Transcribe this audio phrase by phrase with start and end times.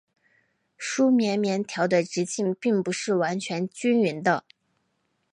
[0.79, 4.43] 梳棉棉条的直径并不是完全均匀的。